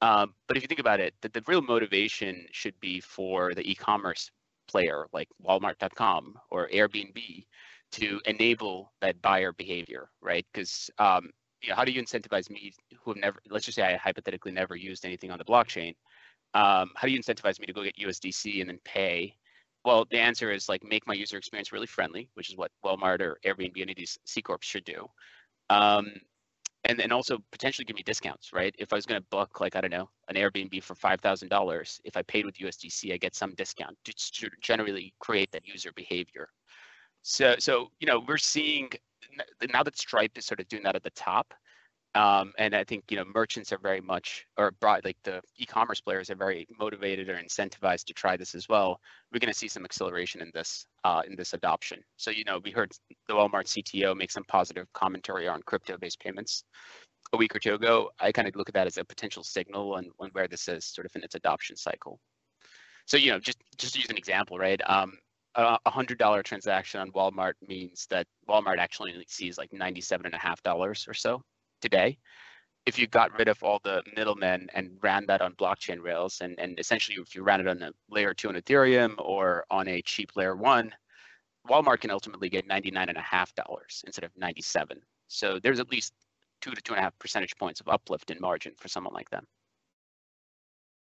[0.01, 3.71] Um, but if you think about it, the, the real motivation should be for the
[3.71, 4.31] e-commerce
[4.69, 7.47] player like Walmart.com or Airbnb
[7.93, 10.47] to enable that buyer behavior, right?
[10.53, 11.31] Because um,
[11.63, 14.53] you know, how do you incentivize me who have never, let's just say I hypothetically
[14.53, 15.95] never used anything on the blockchain.
[16.55, 19.35] Um, how do you incentivize me to go get USDC and then pay?
[19.85, 23.21] Well, the answer is like make my user experience really friendly, which is what Walmart
[23.21, 25.07] or Airbnb, any of these C corps should do.
[25.71, 26.13] Um,
[26.87, 28.75] and then also potentially give me discounts, right?
[28.79, 31.49] If I was going to book like I don't know an Airbnb for five thousand
[31.49, 35.93] dollars, if I paid with USDC, I get some discount to generally create that user
[35.95, 36.49] behavior.
[37.23, 38.91] So so you know we're seeing
[39.73, 41.53] now that Stripe is sort of doing that at the top,
[42.15, 46.01] um, and I think you know merchants are very much, or broad, like the e-commerce
[46.01, 49.01] players are very motivated or incentivized to try this as well.
[49.33, 52.01] We're going to see some acceleration in this uh, in this adoption.
[52.17, 52.93] So you know we heard
[53.29, 56.65] the Walmart CTO make some positive commentary on crypto-based payments
[57.35, 58.11] a week or two ago.
[58.19, 60.87] I kind of look at that as a potential signal on, on where this is
[60.87, 62.19] sort of in its adoption cycle.
[63.05, 64.81] So you know just just to use an example, right?
[64.87, 65.19] Um,
[65.55, 70.35] a hundred dollar transaction on Walmart means that Walmart actually sees like ninety seven and
[70.35, 71.43] a half dollars or so
[71.81, 72.19] today
[72.85, 76.59] if you got rid of all the middlemen and ran that on blockchain rails and,
[76.61, 80.03] and essentially if you ran it on a layer two on ethereum or on a
[80.03, 80.93] cheap layer one
[81.69, 85.91] walmart can ultimately get 99 and a half dollars instead of 97 so there's at
[85.91, 86.13] least
[86.61, 89.31] two to two and a half percentage points of uplift in margin for someone like
[89.31, 89.47] them.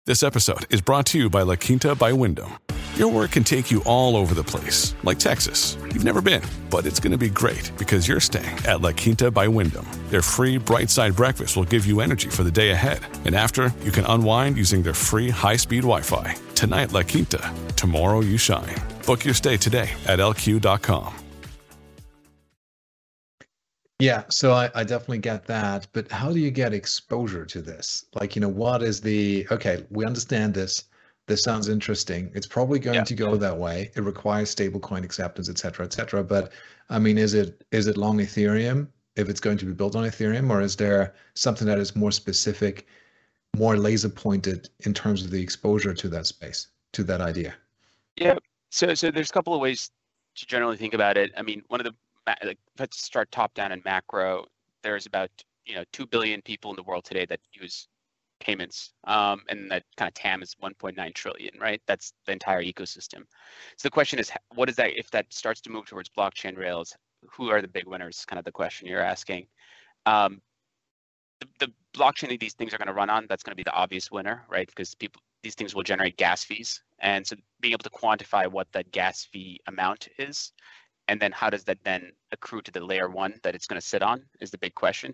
[0.06, 2.58] This episode is brought to you by la quinta by wyndham
[2.96, 5.78] your work can take you all over the place, like Texas.
[5.82, 9.32] You've never been, but it's going to be great because you're staying at La Quinta
[9.32, 9.86] by Wyndham.
[10.10, 13.00] Their free bright side breakfast will give you energy for the day ahead.
[13.26, 16.36] And after, you can unwind using their free high speed Wi Fi.
[16.56, 17.54] Tonight, La Quinta.
[17.76, 18.76] Tomorrow, you shine.
[19.06, 21.14] Book your stay today at lq.com.
[24.00, 25.88] Yeah, so I, I definitely get that.
[25.94, 28.06] But how do you get exposure to this?
[28.20, 30.86] Like, you know, what is the okay, we understand this
[31.28, 32.32] this sounds interesting.
[32.34, 33.04] It's probably going yeah.
[33.04, 33.92] to go that way.
[33.96, 36.24] It requires stablecoin acceptance, et cetera, et cetera.
[36.24, 36.52] But
[36.90, 40.04] I mean, is it is it long Ethereum if it's going to be built on
[40.04, 42.88] Ethereum, or is there something that is more specific,
[43.56, 47.54] more laser pointed in terms of the exposure to that space, to that idea?
[48.18, 48.36] Yeah.
[48.70, 49.92] So so there's a couple of ways
[50.36, 51.32] to generally think about it.
[51.38, 51.94] I mean, one of the
[52.44, 54.46] like let's start top down and macro.
[54.82, 55.32] There's about
[55.66, 57.88] you know two billion people in the world today that use
[58.44, 61.82] payments, um, and that kind of TAM is 1.9 trillion, right?
[61.88, 63.24] That's the entire ecosystem.
[63.78, 64.98] So the question is, what is that?
[64.98, 66.96] If that starts to move towards blockchain rails,
[67.32, 68.26] who are the big winners?
[68.26, 69.48] Kind of the question you're asking.
[70.06, 70.42] Um,
[71.40, 73.74] the, the blockchain these things are going to run on, that's going to be the
[73.74, 74.68] obvious winner, right?
[74.68, 78.68] Because people these things will generate gas fees, and so being able to quantify what
[78.72, 80.54] that gas fee amount is,
[81.10, 83.86] and then how does that then accrue to the layer one that it's going to
[83.86, 85.14] sit on is the big question.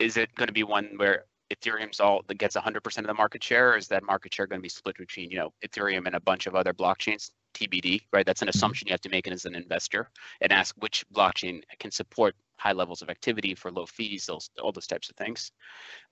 [0.00, 3.42] Is it going to be one where Ethereum's all that gets 100% of the market
[3.42, 6.16] share, or is that market share going to be split between you know Ethereum and
[6.16, 7.30] a bunch of other blockchains?
[7.56, 8.26] TBD, right?
[8.26, 8.56] That's an mm-hmm.
[8.56, 12.72] assumption you have to make as an investor and ask which blockchain can support high
[12.72, 15.52] levels of activity for low fees, those all those types of things.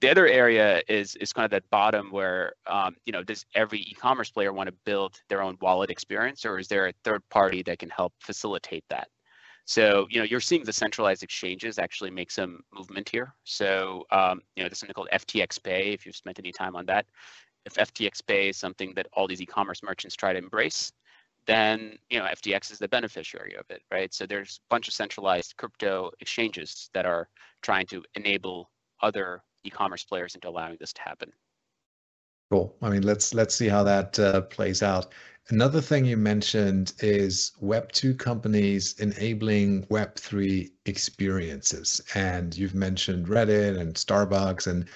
[0.01, 3.81] The other area is is kind of that bottom where um, you know does every
[3.81, 7.63] e-commerce player want to build their own wallet experience, or is there a third party
[7.65, 9.09] that can help facilitate that?
[9.67, 13.35] So, you know, you're seeing the centralized exchanges actually make some movement here.
[13.45, 16.85] So, um, you know, there's something called FTX Pay, if you've spent any time on
[16.87, 17.07] that.
[17.65, 20.93] If FTX Pay is something that all these e-commerce merchants try to embrace,
[21.47, 24.13] then, you know, FTX is the beneficiary of it, right?
[24.13, 27.29] So there's a bunch of centralized crypto exchanges that are
[27.63, 28.71] trying to enable
[29.03, 31.33] other e-commerce players into allowing this to happen.
[32.51, 32.77] Cool.
[32.83, 35.13] I mean, let's let's see how that uh, plays out.
[35.51, 42.01] Another thing you mentioned is Web2 companies enabling Web3 experiences.
[42.15, 44.67] And you've mentioned Reddit and Starbucks.
[44.67, 44.87] And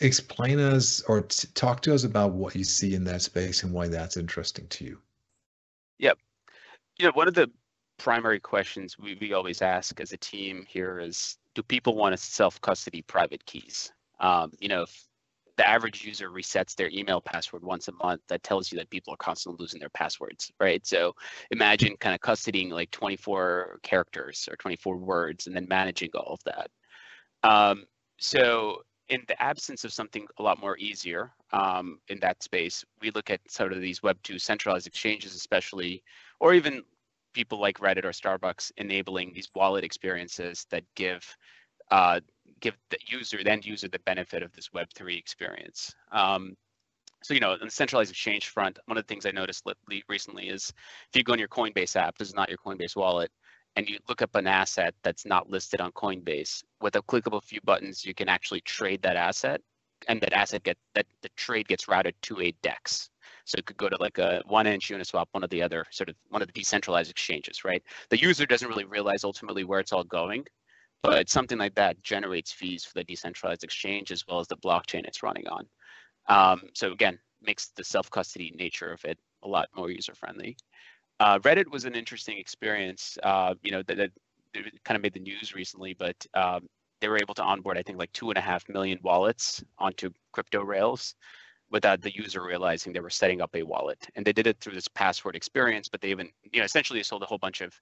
[0.00, 3.88] explain us or talk to us about what you see in that space and why
[3.88, 4.98] that's interesting to you.
[5.98, 6.18] Yep.
[6.98, 7.50] You know, one of the
[7.98, 12.22] primary questions we, we always ask as a team here is do people want to
[12.22, 13.92] self custody private keys?
[14.20, 15.07] Um, you know, if
[15.58, 19.12] the average user resets their email password once a month, that tells you that people
[19.12, 20.86] are constantly losing their passwords, right?
[20.86, 21.14] So
[21.50, 26.40] imagine kind of custodying like 24 characters or 24 words and then managing all of
[26.44, 26.70] that.
[27.42, 27.84] Um,
[28.18, 33.10] so in the absence of something a lot more easier um, in that space, we
[33.10, 36.04] look at sort of these Web2 centralized exchanges, especially,
[36.38, 36.84] or even
[37.34, 41.36] people like Reddit or Starbucks enabling these wallet experiences that give
[41.90, 42.20] uh,
[42.60, 45.94] give the user, the end user, the benefit of this Web3 experience.
[46.12, 46.56] Um,
[47.22, 49.64] so, you know, on the centralized exchange front, one of the things I noticed
[50.08, 50.72] recently is
[51.10, 53.30] if you go in your Coinbase app, this is not your Coinbase wallet,
[53.76, 57.60] and you look up an asset that's not listed on Coinbase, with a clickable few
[57.64, 59.60] buttons, you can actually trade that asset,
[60.06, 63.10] and that asset get that the trade gets routed to a DEX.
[63.44, 66.16] So it could go to like a 1inch Uniswap, one of the other sort of
[66.28, 67.82] one of the decentralized exchanges, right?
[68.10, 70.44] The user doesn't really realize ultimately where it's all going,
[71.02, 75.06] but something like that generates fees for the decentralized exchange as well as the blockchain
[75.06, 75.66] it's running on.
[76.28, 80.56] Um, so again, makes the self-custody nature of it a lot more user-friendly.
[81.20, 83.18] Uh, Reddit was an interesting experience.
[83.22, 84.10] Uh, you know, that, that,
[84.84, 86.66] kind of made the news recently, but um,
[87.00, 90.10] they were able to onboard, I think, like two and a half million wallets onto
[90.32, 91.14] crypto rails
[91.70, 94.08] without the user realizing they were setting up a wallet.
[94.16, 97.22] And they did it through this password experience, but they even, you know, essentially sold
[97.22, 97.78] a whole bunch of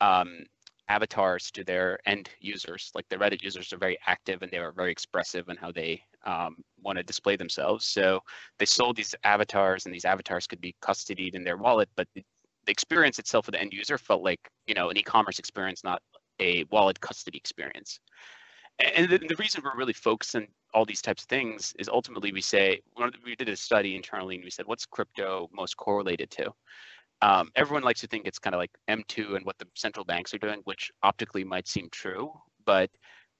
[0.00, 0.44] um,
[0.88, 2.90] avatars to their end users.
[2.94, 6.02] Like the Reddit users are very active and they are very expressive in how they
[6.26, 7.86] um, want to display themselves.
[7.86, 8.20] So
[8.58, 12.24] they sold these avatars, and these avatars could be custodied in their wallet, but the,
[12.66, 16.00] experience itself for the end user felt like you know an e-commerce experience, not
[16.40, 18.00] a wallet custody experience.
[18.96, 22.32] And the, the reason we're really focused on all these types of things is ultimately
[22.32, 22.80] we say
[23.24, 26.50] we did a study internally and we said what's crypto most correlated to
[27.24, 30.34] um, everyone likes to think it's kind of like M2 and what the central banks
[30.34, 32.30] are doing, which optically might seem true,
[32.66, 32.90] but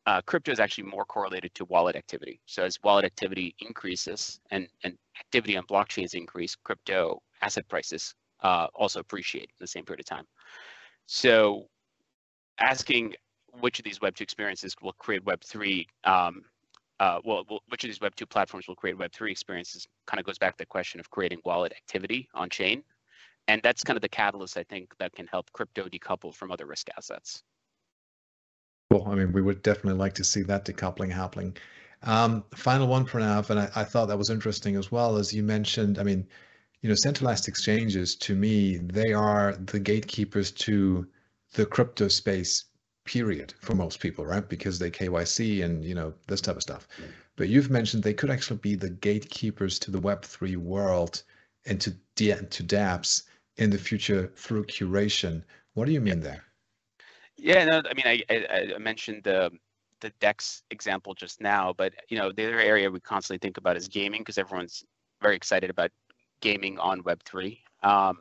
[0.07, 2.41] uh, crypto is actually more correlated to wallet activity.
[2.47, 8.69] So as wallet activity increases and, and activity on blockchains increase, crypto asset prices uh,
[8.75, 10.25] also appreciate in the same period of time.
[11.05, 11.67] So
[12.59, 13.13] asking
[13.61, 16.41] which of these Web2 experiences will create Web3, um,
[17.01, 20.55] uh, well, which of these Web2 platforms will create Web3 experiences kind of goes back
[20.55, 22.83] to the question of creating wallet activity on chain
[23.49, 26.67] and that's kind of the catalyst I think that can help crypto decouple from other
[26.67, 27.43] risk assets.
[28.91, 31.57] Well, I mean, we would definitely like to see that decoupling happening.
[32.03, 35.43] Um, final one, Pranav, and I, I thought that was interesting as well, as you
[35.43, 35.99] mentioned.
[35.99, 36.27] I mean,
[36.83, 41.07] you know, centralized exchanges to me, they are the gatekeepers to
[41.55, 42.67] the crypto space,
[43.05, 44.47] period, for most people, right?
[44.47, 46.87] Because they KYC and, you know, this type of stuff.
[47.37, 51.23] But you've mentioned they could actually be the gatekeepers to the Web3 world
[51.67, 53.23] and to, to dApps
[53.57, 55.43] in the future through curation.
[55.75, 56.45] What do you mean there?
[57.37, 59.51] Yeah, no, I mean, I, I, I mentioned the
[60.01, 63.77] the Dex example just now, but you know, the other area we constantly think about
[63.77, 64.85] is gaming because everyone's
[65.23, 65.91] very excited about
[66.41, 67.61] gaming on Web three.
[67.83, 68.19] Um,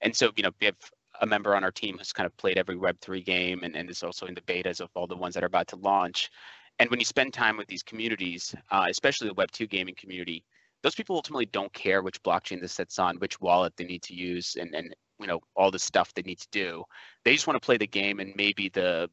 [0.00, 0.76] and so, you know, we have
[1.20, 3.90] a member on our team who's kind of played every Web three game and, and
[3.90, 6.30] is also in the betas of all the ones that are about to launch.
[6.78, 10.44] And when you spend time with these communities, uh, especially the Web two gaming community,
[10.82, 14.14] those people ultimately don't care which blockchain this sits on, which wallet they need to
[14.14, 16.84] use, and and you know all the stuff they need to do.
[17.24, 19.08] They just want to play the game, and maybe the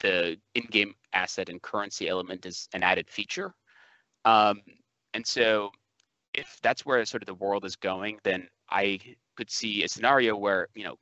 [0.00, 3.54] the in-game asset and currency element is an added feature.
[4.24, 4.60] Um,
[5.14, 5.70] and so,
[6.34, 8.98] if that's where sort of the world is going, then I
[9.36, 10.96] could see a scenario where you know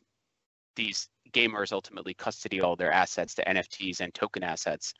[0.76, 4.94] these gamers ultimately custody all their assets, the NFTs and token assets,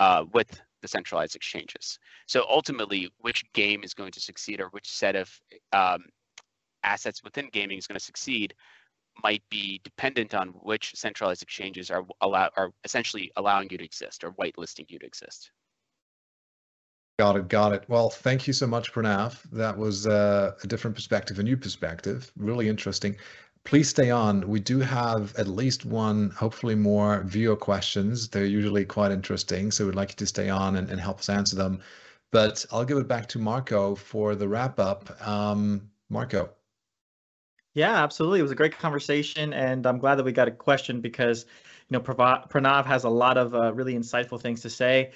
[0.00, 1.98] uh, with the centralized exchanges.
[2.26, 5.30] So ultimately, which game is going to succeed or which set of
[5.72, 6.04] um,
[6.82, 8.54] assets within gaming is going to succeed
[9.22, 14.24] might be dependent on which centralized exchanges are allow are essentially allowing you to exist
[14.24, 15.50] or whitelisting you to exist.
[17.18, 17.84] Got it, got it.
[17.88, 19.42] Well, thank you so much, Pranav.
[19.52, 22.32] That was uh, a different perspective, a new perspective.
[22.36, 23.16] Really interesting
[23.64, 24.48] please stay on.
[24.48, 28.28] We do have at least one, hopefully more viewer questions.
[28.28, 31.28] They're usually quite interesting, so we'd like you to stay on and, and help us
[31.28, 31.80] answer them.
[32.32, 35.26] But I'll give it back to Marco for the wrap up.
[35.26, 36.50] Um, Marco.
[37.74, 38.40] Yeah, absolutely.
[38.40, 41.46] It was a great conversation, and I'm glad that we got a question because,
[41.88, 45.12] you know, Pranav has a lot of uh, really insightful things to say.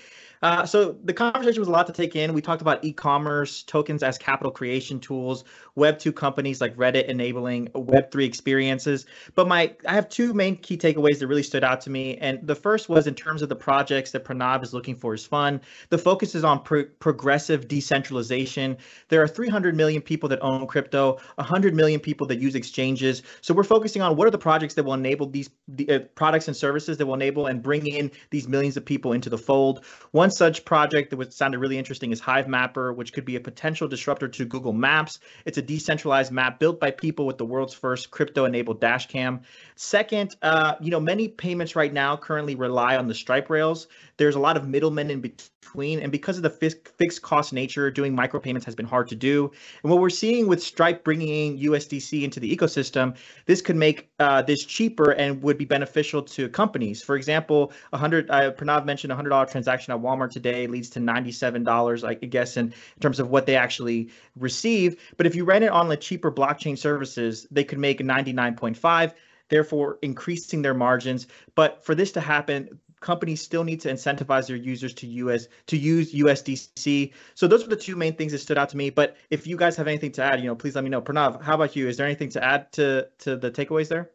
[0.46, 2.32] Uh, so the conversation was a lot to take in.
[2.32, 5.42] We talked about e-commerce, tokens as capital creation tools,
[5.74, 9.06] Web two companies like Reddit enabling Web three experiences.
[9.34, 12.16] But my I have two main key takeaways that really stood out to me.
[12.18, 15.26] And the first was in terms of the projects that Pranav is looking for is
[15.26, 15.60] fund.
[15.90, 18.76] The focus is on pro- progressive decentralization.
[19.08, 23.22] There are 300 million people that own crypto, 100 million people that use exchanges.
[23.40, 26.46] So we're focusing on what are the projects that will enable these the, uh, products
[26.46, 29.84] and services that will enable and bring in these millions of people into the fold.
[30.12, 34.28] One such project that sounded really interesting is Hivemapper, which could be a potential disruptor
[34.28, 35.18] to Google Maps.
[35.44, 39.40] It's a decentralized map built by people with the world's first crypto-enabled dashcam.
[39.74, 43.88] Second, uh, you know, many payments right now currently rely on the Stripe rails.
[44.16, 48.16] There's a lot of middlemen in between, and because of the fixed cost nature, doing
[48.16, 49.50] micropayments has been hard to do.
[49.82, 54.42] And what we're seeing with Stripe bringing USDC into the ecosystem, this could make uh,
[54.42, 57.02] this cheaper and would be beneficial to companies.
[57.02, 62.08] For example, 100, uh, Pranav mentioned a $100 transaction at Walmart today leads to $97,
[62.08, 65.00] I guess, in, in terms of what they actually receive.
[65.16, 69.14] But if you ran it on the cheaper blockchain services, they could make 99.5
[69.48, 71.26] therefore increasing their margins.
[71.54, 75.76] But for this to happen, companies still need to incentivize their users to US to
[75.76, 77.12] use USDC.
[77.34, 78.90] So those are the two main things that stood out to me.
[78.90, 81.00] But if you guys have anything to add, you know, please let me know.
[81.00, 81.86] Pranav, how about you?
[81.88, 84.10] Is there anything to add to to the takeaways there?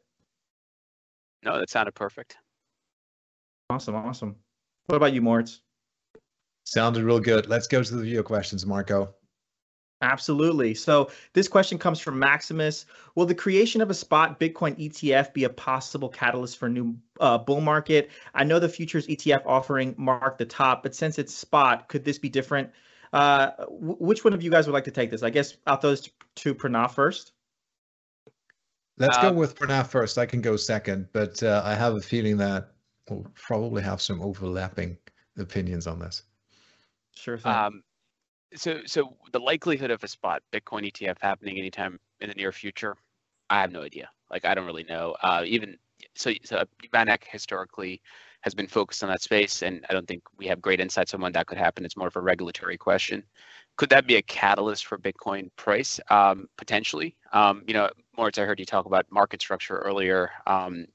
[1.44, 2.38] No, that sounded perfect.
[3.70, 4.36] Awesome, awesome.
[4.88, 5.62] What about you, Moritz?
[6.66, 7.48] Sounded real good.
[7.48, 9.16] Let's go to the video questions, Marco.
[10.02, 10.74] Absolutely.
[10.74, 12.86] So this question comes from Maximus.
[13.16, 16.96] Will the creation of a spot Bitcoin ETF be a possible catalyst for a new
[17.20, 18.10] uh, bull market?
[18.34, 22.18] I know the futures ETF offering marked the top, but since it's spot, could this
[22.18, 22.72] be different?
[23.14, 25.22] Uh, w- which one of you guys would like to take this?
[25.22, 27.34] I guess I'll throw this to Pranav first.
[28.98, 30.18] Let's uh, go with Pranav first.
[30.18, 32.72] I can go second, but uh, I have a feeling that
[33.08, 34.98] we'll probably have some overlapping
[35.38, 36.24] opinions on this.
[37.16, 37.52] Sure thing.
[37.52, 37.84] Um,
[38.56, 42.96] so, so the likelihood of a spot Bitcoin ETF happening anytime in the near future,
[43.50, 44.10] I have no idea.
[44.30, 45.16] Like, I don't really know.
[45.22, 45.78] Uh, even
[46.16, 48.02] so, so VanEck historically
[48.42, 51.22] has been focused on that space, and I don't think we have great insights on
[51.22, 51.86] when that could happen.
[51.86, 53.24] It's more of a regulatory question.
[53.78, 56.00] Could that be a catalyst for Bitcoin price?
[56.10, 57.16] Um, potentially.
[57.34, 60.86] Um, you know, Moritz, I heard you talk about market structure earlier um,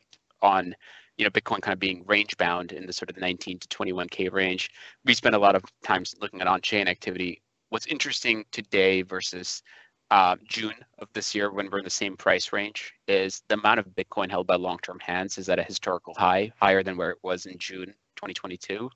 [0.42, 0.74] on
[1.16, 3.68] you know Bitcoin kind of being range bound in the sort of the 19 to
[3.68, 4.70] 21k range.
[5.04, 9.62] We spend a lot of times looking at on-chain activity what's interesting today versus
[10.10, 13.80] uh, June of this year, when we're in the same price range, is the amount
[13.80, 17.18] of Bitcoin held by long-term hands is at a historical high, higher than where it
[17.22, 17.86] was in June
[18.16, 18.88] 2022.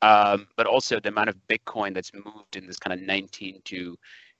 [0.00, 3.96] Um, but also the amount of Bitcoin that's moved in this kind of 19 to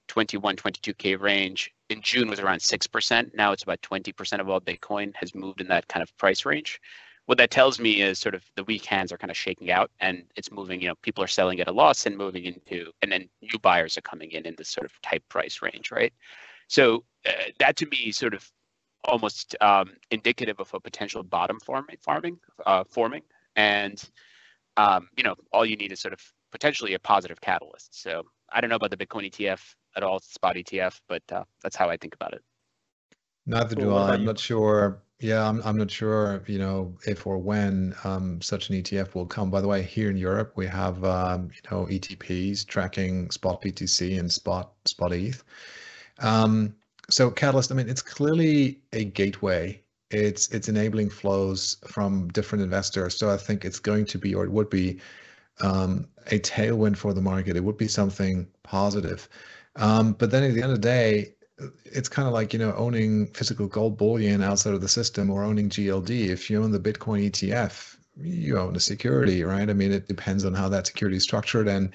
[0.06, 3.34] 21, 22k range in June was around six percent.
[3.34, 6.80] Now it's about 20% of all Bitcoin has moved in that kind of price range
[7.28, 9.90] what that tells me is sort of the weak hands are kind of shaking out
[10.00, 13.12] and it's moving you know people are selling at a loss and moving into and
[13.12, 16.14] then new buyers are coming in in this sort of type price range right?
[16.68, 18.50] So uh, that to me sort of
[19.04, 23.22] almost um, indicative of a potential bottom form, farming uh, forming.
[23.56, 24.02] And
[24.78, 26.20] um, you know all you need is sort of
[26.50, 28.00] potentially a positive catalyst.
[28.02, 29.60] So i don't know about the bitcoin etf
[29.96, 32.42] at all spot etf but uh, that's how i think about it.
[33.44, 37.38] Neither do i i'm not sure yeah, I'm I'm not sure, you know, if or
[37.38, 39.50] when um, such an ETF will come.
[39.50, 44.18] By the way, here in Europe, we have um, you know ETPs tracking spot BTC
[44.18, 45.42] and spot spot ETH.
[46.20, 46.74] Um,
[47.10, 49.82] so Catalyst, I mean, it's clearly a gateway.
[50.10, 53.16] It's it's enabling flows from different investors.
[53.16, 55.00] So I think it's going to be, or it would be,
[55.60, 57.56] um, a tailwind for the market.
[57.56, 59.28] It would be something positive.
[59.76, 61.34] Um, but then at the end of the day,
[61.84, 65.44] it's kind of like you know owning physical gold bullion outside of the system or
[65.44, 66.28] owning GLD.
[66.28, 69.68] If you own the Bitcoin ETF, you own the security, right?
[69.68, 71.68] I mean, it depends on how that security is structured.
[71.68, 71.92] And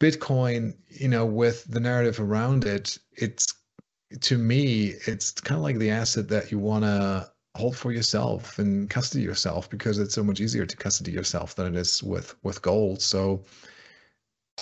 [0.00, 3.46] Bitcoin, you know, with the narrative around it, it's
[4.20, 8.58] to me, it's kind of like the asset that you want to hold for yourself
[8.58, 12.34] and custody yourself because it's so much easier to custody yourself than it is with
[12.42, 13.00] with gold.
[13.00, 13.44] So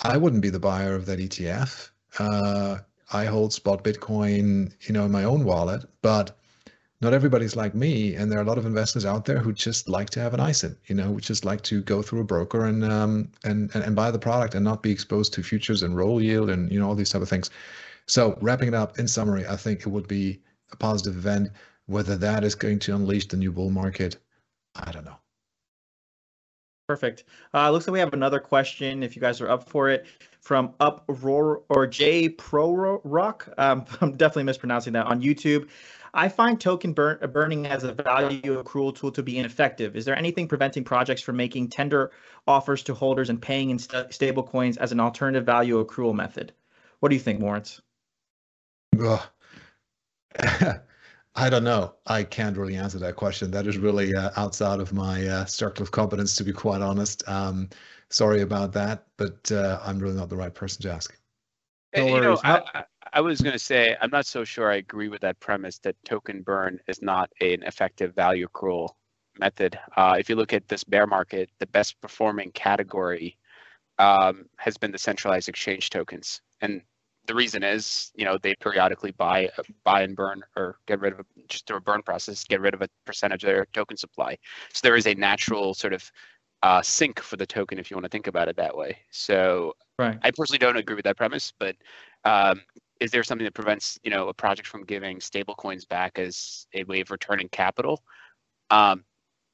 [0.03, 1.89] I wouldn't be the buyer of that ETF.
[2.17, 2.79] Uh,
[3.11, 6.37] I hold spot Bitcoin, you know, in my own wallet, but
[7.01, 8.15] not everybody's like me.
[8.15, 10.39] And there are a lot of investors out there who just like to have an
[10.39, 13.83] ISIN, you know, who just like to go through a broker and um and, and,
[13.83, 16.79] and buy the product and not be exposed to futures and roll yield and you
[16.79, 17.51] know all these type of things.
[18.07, 20.41] So wrapping it up in summary, I think it would be
[20.71, 21.49] a positive event.
[21.87, 24.17] Whether that is going to unleash the new bull market,
[24.75, 25.17] I don't know.
[26.87, 27.23] Perfect.
[27.53, 29.03] Uh, looks like we have another question.
[29.03, 30.05] If you guys are up for it,
[30.45, 33.49] from Uproar or J Pro Rock.
[33.57, 35.67] Um, I'm definitely mispronouncing that on YouTube.
[36.13, 39.97] I find token burn, burning as a value accrual tool to be ineffective.
[39.97, 42.11] Is there anything preventing projects from making tender
[42.47, 46.53] offers to holders and paying in st- stable coins as an alternative value accrual method?
[46.99, 47.81] What do you think, Moritz?
[51.37, 51.95] I don't know.
[52.05, 53.51] I can't really answer that question.
[53.51, 57.27] That is really uh, outside of my uh, circle of competence, to be quite honest.
[57.27, 57.69] Um,
[58.15, 61.17] sorry about that, but uh, I'm really not the right person to ask.
[61.95, 65.09] No you know, I, I was going to say I'm not so sure I agree
[65.09, 68.89] with that premise that token burn is not an effective value accrual
[69.37, 69.77] method.
[69.95, 73.37] Uh, if you look at this bear market, the best performing category
[73.99, 76.81] um, has been the centralized exchange tokens, and
[77.27, 79.49] the reason is, you know, they periodically buy,
[79.83, 82.73] buy and burn, or get rid of a, just through a burn process, get rid
[82.73, 84.37] of a percentage of their token supply.
[84.73, 86.11] So there is a natural sort of
[86.63, 88.97] uh, sink for the token, if you want to think about it that way.
[89.11, 90.17] So right.
[90.23, 91.75] I personally don't agree with that premise, but
[92.23, 92.61] um,
[92.99, 96.67] is there something that prevents, you know, a project from giving stable coins back as
[96.73, 98.03] a way of returning capital?
[98.69, 99.03] Um,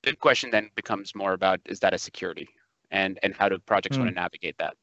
[0.04, 2.47] the question then becomes more about is that a security,
[2.91, 4.02] and and how do projects mm.
[4.02, 4.76] want to navigate that?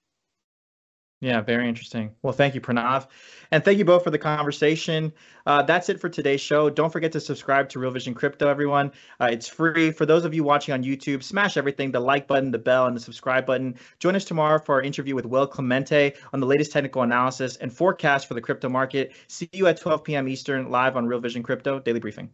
[1.20, 2.14] Yeah, very interesting.
[2.22, 3.08] Well, thank you, Pranav.
[3.50, 5.12] And thank you both for the conversation.
[5.46, 6.70] Uh, that's it for today's show.
[6.70, 8.92] Don't forget to subscribe to Real Vision Crypto, everyone.
[9.20, 9.90] Uh, it's free.
[9.90, 12.94] For those of you watching on YouTube, smash everything the like button, the bell, and
[12.94, 13.76] the subscribe button.
[13.98, 17.72] Join us tomorrow for our interview with Will Clemente on the latest technical analysis and
[17.72, 19.12] forecast for the crypto market.
[19.26, 20.28] See you at 12 p.m.
[20.28, 22.30] Eastern live on Real Vision Crypto Daily Briefing.